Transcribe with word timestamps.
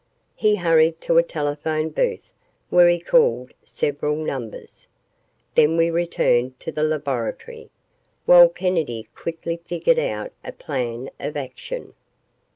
He 0.35 0.55
hurried 0.55 0.99
to 1.01 1.19
a 1.19 1.21
telephone 1.21 1.89
booth 1.89 2.31
where 2.71 2.87
he 2.89 2.97
called 2.99 3.53
several 3.63 4.15
numbers. 4.15 4.87
Then 5.53 5.77
we 5.77 5.91
returned 5.91 6.59
to 6.61 6.71
the 6.71 6.81
laboratory, 6.81 7.69
while 8.25 8.49
Kennedy 8.49 9.09
quickly 9.13 9.57
figured 9.57 9.99
out 9.99 10.31
a 10.43 10.53
plan 10.53 11.11
of 11.19 11.37
action. 11.37 11.93